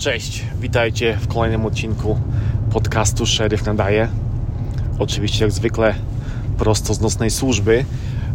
[0.00, 2.18] Cześć, witajcie w kolejnym odcinku
[2.72, 4.08] podcastu Szeryf Nadaje.
[4.98, 5.94] Oczywiście jak zwykle
[6.58, 7.84] prosto z nocnej służby.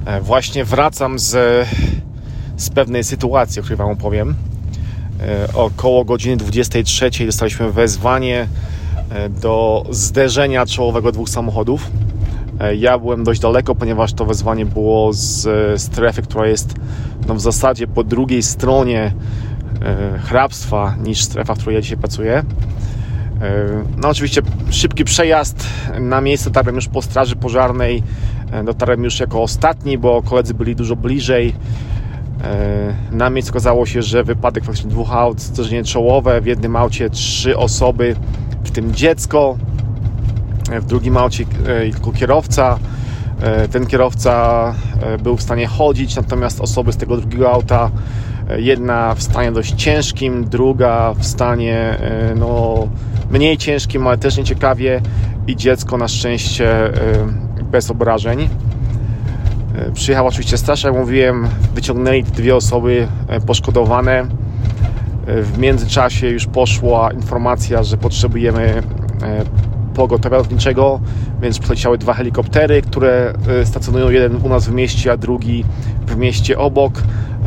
[0.06, 1.68] E, właśnie wracam z,
[2.58, 4.36] z pewnej sytuacji, o której Wam opowiem.
[5.22, 8.48] E, około godziny 23 dostaliśmy wezwanie
[9.10, 11.92] e, do zderzenia czołowego dwóch samochodów.
[12.78, 15.48] Ja byłem dość daleko, ponieważ to wezwanie było z
[15.82, 16.74] strefy, która jest
[17.28, 19.14] no, w zasadzie po drugiej stronie
[20.24, 22.44] hrabstwa niż strefa, w której ja dzisiaj pracuję.
[23.42, 25.68] E, no oczywiście szybki przejazd
[26.00, 28.04] na miejsce dotarłem już po straży pożarnej.
[28.52, 31.56] E, dotarłem już jako ostatni, bo koledzy byli dużo bliżej.
[33.12, 37.58] Na miejscu okazało się, że wypadek faktycznie dwóch aut, zderzenie czołowe, w jednym aucie trzy
[37.58, 38.16] osoby,
[38.64, 39.58] w tym dziecko,
[40.82, 41.46] w drugim aucie
[41.94, 42.80] tylko kierowca.
[43.72, 44.74] Ten kierowca
[45.24, 47.92] był w stanie chodzić, natomiast osoby z tego drugiego auta
[48.58, 52.76] Jedna w stanie dość ciężkim, druga w stanie e, no,
[53.32, 55.02] mniej ciężkim, ale też nieciekawie
[55.48, 56.92] i dziecko na szczęście e,
[57.72, 58.50] bez obrażeń.
[59.76, 63.08] E, przyjechała oczywiście straż, jak mówiłem, wyciągnęli dwie osoby
[63.48, 64.26] poszkodowane.
[65.28, 68.84] W międzyczasie już poszła informacja, że potrzebujemy
[69.96, 71.00] pogotowia lotniczego,
[71.42, 75.66] więc przyleciały dwa helikoptery, które stacjonują jeden u nas w mieście, a drugi
[76.08, 76.94] w mieście obok.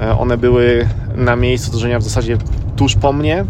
[0.00, 2.36] E, one były na miejscu zdarzenia w zasadzie
[2.76, 3.44] tuż po mnie.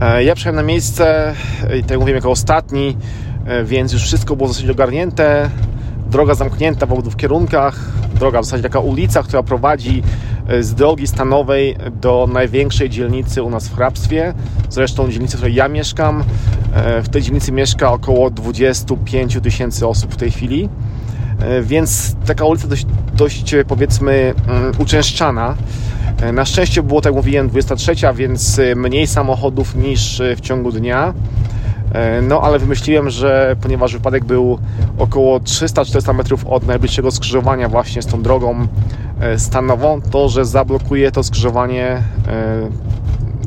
[0.00, 1.34] E, ja przyjechałem na miejsce,
[1.78, 2.96] i tak mówiłem, jako ostatni,
[3.46, 5.50] e, więc już wszystko było zasadzie ogarnięte.
[6.10, 7.78] Droga zamknięta w obu kierunkach.
[8.14, 10.02] Droga w zasadzie taka ulica, która prowadzi
[10.60, 14.34] z drogi stanowej do największej dzielnicy u nas w hrabstwie.
[14.70, 16.24] Zresztą dzielnicy, w której ja mieszkam.
[17.02, 20.68] W tej dzielnicy mieszka około 25 tysięcy osób w tej chwili.
[21.40, 25.54] E, więc taka ulica dość, dość e, powiedzmy mm, uczęszczana.
[26.22, 31.14] E, na szczęście było, tak mówiłem, 23, więc mniej samochodów niż w ciągu dnia.
[32.22, 34.58] No, ale wymyśliłem, że ponieważ wypadek był
[34.98, 38.66] około 300-400 metrów od najbliższego skrzyżowania właśnie z tą drogą
[39.36, 42.02] stanową, to że zablokuję to skrzyżowanie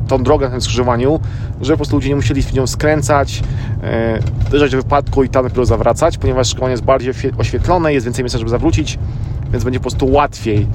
[0.08, 1.20] tą drogę na tym skrzyżowaniu,
[1.60, 3.42] żeby po prostu ludzie nie musieli w nią skręcać,
[3.82, 4.18] e,
[4.50, 8.38] dojeżdżać do wypadku i tam dopiero zawracać, ponieważ skrzyżowanie jest bardziej oświetlone, jest więcej miejsca,
[8.38, 8.98] żeby zawrócić,
[9.50, 10.66] więc będzie po prostu łatwiej.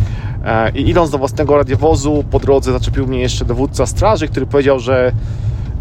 [0.46, 4.80] E, I idąc do własnego radiowozu, po drodze zaczepił mnie jeszcze dowódca straży, który powiedział,
[4.80, 5.12] że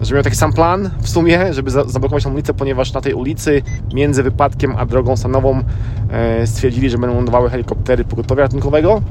[0.02, 3.62] że miał taki sam plan w sumie, żeby zablokować tą ulicę, ponieważ na tej ulicy
[3.94, 5.62] między wypadkiem a drogą stanową
[6.10, 9.02] e, stwierdzili, że będą lądowały helikoptery pogotowia ratunkowego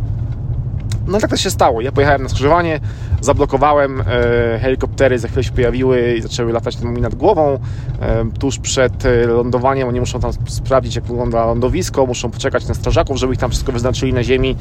[1.07, 1.81] no tak to się stało.
[1.81, 2.79] Ja pojechałem na skrzyżowanie,
[3.21, 7.59] zablokowałem, e, helikoptery za chwilę się pojawiły i zaczęły latać mi nad głową.
[8.01, 13.17] E, tuż przed lądowaniem oni muszą tam sprawdzić, jak wygląda lądowisko, muszą poczekać na strażaków,
[13.17, 14.55] żeby ich tam wszystko wyznaczyli na ziemi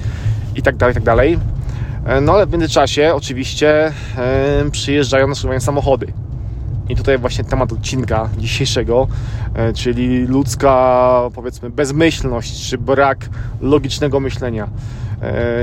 [0.56, 1.38] i tak dalej, i tak dalej.
[2.06, 6.12] E, no ale w międzyczasie oczywiście e, przyjeżdżają na skrzyżowanie samochody.
[6.88, 9.08] I tutaj właśnie temat odcinka dzisiejszego,
[9.54, 13.28] e, czyli ludzka, powiedzmy, bezmyślność, czy brak
[13.60, 14.68] logicznego myślenia.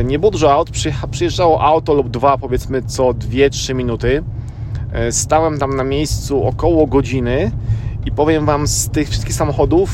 [0.04, 0.70] Nie było dużo aut,
[1.12, 4.24] przyjeżdżało auto lub dwa, powiedzmy, co 2-3 minuty.
[5.12, 7.52] Stałem tam na miejscu około godziny
[8.06, 9.90] i powiem Wam, z tych wszystkich samochodów,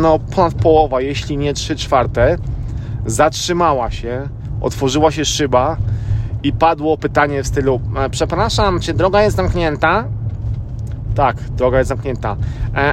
[0.00, 2.38] no ponad połowa, jeśli nie 3 czwarte,
[3.06, 4.28] zatrzymała się,
[4.62, 5.76] otworzyła się szyba
[6.42, 10.04] i padło pytanie w stylu: e, Przepraszam, czy droga jest zamknięta?
[11.14, 12.36] Tak, droga jest zamknięta.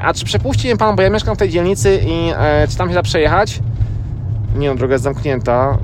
[0.04, 2.32] A czy przepuści mnie pan, bo ja mieszkam w tej dzielnicy i
[2.70, 3.60] czy tam się da przejechać?
[4.56, 5.78] Nie no, droga jest zamknięta.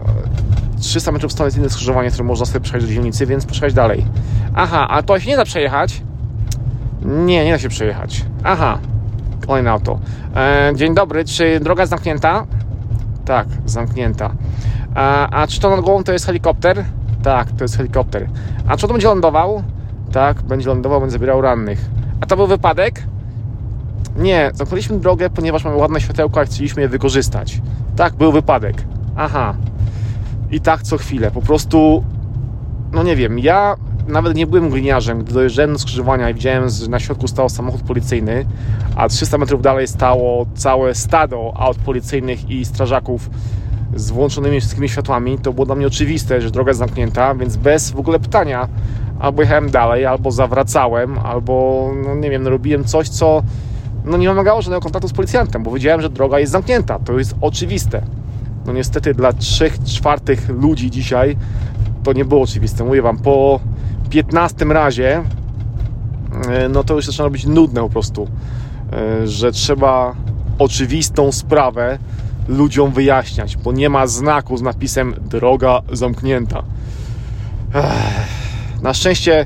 [0.79, 4.05] 300 metrów stąd jest inne skrzyżowanie, które można sobie przejechać do dzielnicy, więc poszukać dalej.
[4.55, 6.01] Aha, a to się nie da przejechać?
[7.01, 8.25] Nie, nie da się przejechać.
[8.43, 8.77] Aha,
[9.47, 9.99] kolejne auto.
[10.35, 12.45] E, dzień dobry, czy droga jest zamknięta?
[13.25, 14.31] Tak, zamknięta.
[14.95, 16.85] A, a czy to nad głową to jest helikopter?
[17.23, 18.29] Tak, to jest helikopter.
[18.67, 19.63] A czy to będzie lądował?
[20.11, 21.85] Tak, będzie lądował, będzie zabierał rannych.
[22.21, 23.03] A to był wypadek?
[24.17, 27.61] Nie, zamknęliśmy drogę, ponieważ mamy ładne światełko, a chcieliśmy je wykorzystać.
[27.95, 28.83] Tak, był wypadek.
[29.15, 29.55] Aha.
[30.51, 31.31] I tak co chwilę.
[31.31, 32.03] Po prostu,
[32.91, 33.75] no nie wiem, ja
[34.07, 37.81] nawet nie byłem gliniarzem, gdy dojeżdżałem do skrzyżowania i widziałem, że na środku stał samochód
[37.81, 38.45] policyjny,
[38.95, 43.29] a 300 metrów dalej stało całe stado aut policyjnych i strażaków
[43.95, 47.91] z włączonymi wszystkimi światłami, to było dla mnie oczywiste, że droga jest zamknięta, więc bez
[47.91, 48.67] w ogóle pytania
[49.19, 53.43] albo jechałem dalej, albo zawracałem, albo, no nie wiem, robiłem coś, co
[54.05, 56.99] no nie wymagało żadnego kontaktu z policjantem, bo wiedziałem, że droga jest zamknięta.
[56.99, 58.01] To jest oczywiste.
[58.65, 61.37] No niestety dla 3 czwartych ludzi dzisiaj
[62.03, 62.83] to nie było oczywiste.
[62.83, 63.59] Mówię Wam, po
[64.09, 65.23] 15 razie
[66.49, 68.27] e, no to już zaczyna być nudne po prostu,
[68.93, 70.15] e, że trzeba
[70.59, 71.99] oczywistą sprawę
[72.47, 76.63] ludziom wyjaśniać, bo nie ma znaku z napisem droga zamknięta.
[78.81, 79.45] Na szczęście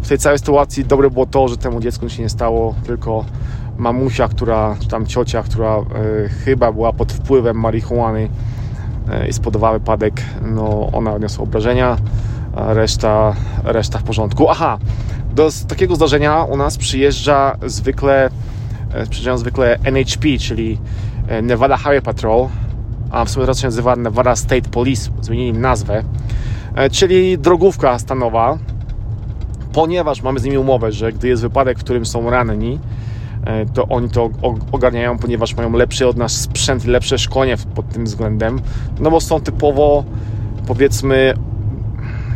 [0.00, 3.24] w tej całej sytuacji dobre było to, że temu dziecku się nie stało, tylko
[3.78, 5.82] mamusia, która, czy tam ciocia, która e,
[6.44, 8.28] chyba była pod wpływem marihuany
[9.10, 11.96] e, i spodobała wypadek, no ona odniosła obrażenia,
[12.56, 14.50] reszta, reszta w porządku.
[14.50, 14.78] Aha,
[15.34, 18.30] do takiego zdarzenia u nas przyjeżdża zwykle,
[18.92, 20.78] e, przyjeżdżają zwykle NHP, czyli
[21.42, 22.48] Nevada Highway Patrol,
[23.10, 26.04] a w sumie teraz się nazywa Nevada State Police, zmienili nazwę,
[26.74, 28.58] e, czyli drogówka stanowa,
[29.72, 32.78] ponieważ mamy z nimi umowę, że gdy jest wypadek, w którym są ranni,
[33.74, 34.30] to oni to
[34.72, 38.60] ogarniają, ponieważ mają lepszy od nas sprzęt i lepsze szkolenie pod tym względem,
[39.00, 40.04] no bo są typowo
[40.66, 41.34] powiedzmy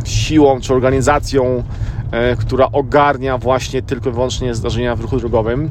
[0.05, 1.63] siłą czy organizacją,
[2.11, 5.69] e, która ogarnia właśnie tylko i wyłącznie zdarzenia w ruchu drogowym.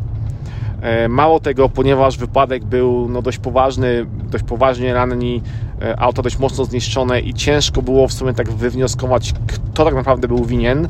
[0.83, 5.43] E, mało tego, ponieważ wypadek był no, dość poważny, dość poważnie ranni,
[5.83, 10.29] e, auto dość mocno zniszczone i ciężko było w sumie tak wywnioskować, kto tak naprawdę
[10.29, 10.89] był winien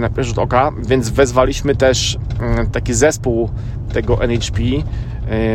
[0.00, 3.50] na pierwszy rzut oka, więc wezwaliśmy też mm, taki zespół
[3.92, 4.62] tego NHP.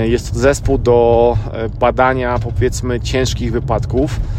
[0.04, 1.38] Jest to zespół do
[1.80, 4.33] badania powiedzmy ciężkich wypadków E,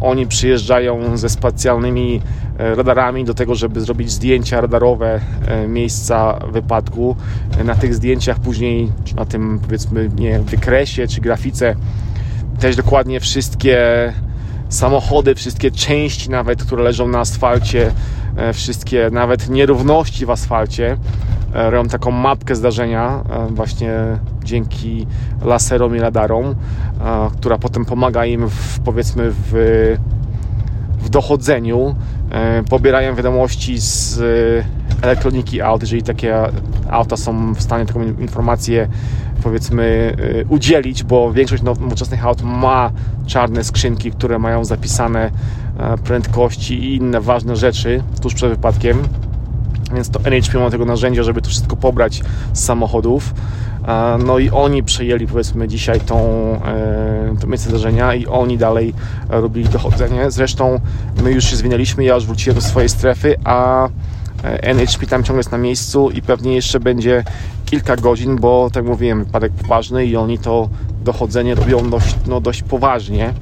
[0.00, 2.20] oni przyjeżdżają ze specjalnymi
[2.58, 7.16] e, radarami do tego, żeby zrobić zdjęcia radarowe e, miejsca wypadku.
[7.64, 11.76] Na tych zdjęciach później, na tym powiedzmy nie wykresie czy grafice
[12.60, 13.78] też dokładnie wszystkie
[14.68, 17.92] samochody, wszystkie części nawet, które leżą na asfalcie,
[18.52, 20.96] wszystkie nawet nierówności w asfalcie
[21.54, 23.92] robią taką mapkę zdarzenia właśnie
[24.44, 25.06] dzięki
[25.42, 26.54] laserom i radarom,
[27.38, 29.52] która potem pomaga im w, powiedzmy w,
[30.98, 31.94] w dochodzeniu.
[32.30, 34.20] E, pobierają wiadomości z
[35.02, 36.36] elektroniki aut, jeżeli takie
[36.90, 38.88] auta są w stanie taką informację
[39.42, 42.90] powiedzmy e, udzielić, bo większość nowoczesnych aut ma
[43.26, 45.30] czarne skrzynki, które mają zapisane
[45.78, 48.98] e, prędkości i inne ważne rzeczy tuż przed wypadkiem
[49.92, 52.22] więc to NHP ma tego narzędzia, żeby to wszystko pobrać
[52.52, 53.34] z samochodów.
[54.24, 56.18] No i oni przejęli powiedzmy dzisiaj tą,
[56.66, 58.94] e, to miejsce zdarzenia i oni dalej
[59.28, 60.30] robili dochodzenie.
[60.30, 60.80] Zresztą
[61.22, 63.88] my już się zmienialiśmy, ja już wróciłem do swojej strefy, a
[64.44, 67.24] e, NHP tam ciągle jest na miejscu i pewnie jeszcze będzie
[67.64, 70.68] kilka godzin, bo tak mówiłem, wypadek poważny i oni to
[71.04, 73.32] dochodzenie robią dość, no, dość poważnie.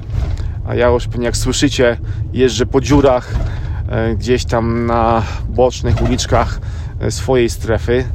[0.67, 1.97] A ja już pewnie jak słyszycie,
[2.33, 3.62] jeżdżę po dziurach e,
[4.17, 6.59] gdzieś tam na bocznych uliczkach
[7.09, 8.05] swojej strefy.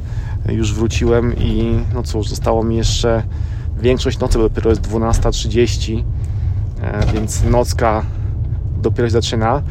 [0.49, 3.23] Już wróciłem i no cóż, zostało mi jeszcze
[3.81, 6.03] większość nocy, bo dopiero jest 12.30,
[6.81, 8.05] e, więc nocka
[8.81, 9.61] dopiero się zaczyna,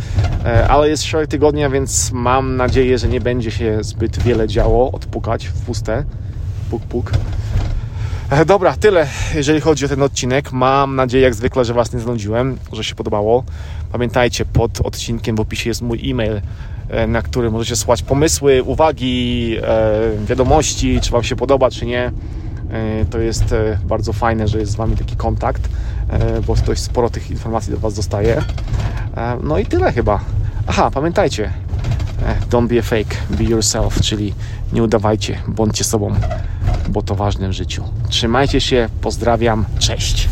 [0.45, 4.93] e, ale jest środek tygodnia, więc mam nadzieję, że nie będzie się zbyt wiele działo,
[4.93, 6.05] odpukać w puste,
[6.71, 7.13] puk puk.
[8.31, 10.53] E, dobra, tyle jeżeli chodzi o ten odcinek.
[10.53, 13.45] Mam nadzieję jak zwykle, że Was nie znudziłem, że się podobało.
[13.93, 16.41] Pamiętajcie, pod odcinkiem w opisie jest mój e-mail,
[16.89, 22.13] e, na który możecie słać pomysły, uwagi, e, wiadomości, czy Wam się podoba, czy nie.
[23.11, 23.45] To jest
[23.85, 25.69] bardzo fajne, że jest z Wami taki kontakt,
[26.47, 28.43] bo dość sporo tych informacji do Was dostaje.
[29.43, 30.21] No i tyle chyba.
[30.67, 31.53] Aha, pamiętajcie,
[32.51, 34.35] don't be a fake, be yourself, czyli
[34.73, 36.15] nie udawajcie, bądźcie sobą
[36.89, 37.85] bo to ważne w życiu.
[38.09, 40.28] Trzymajcie się, pozdrawiam, cześć.